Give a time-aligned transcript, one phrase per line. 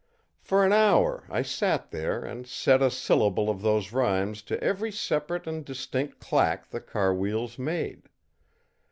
[0.41, 4.91] For an hour I sat there and set a syllable of those rhymes to every
[4.91, 8.09] separate and distinct clack the car wheels made.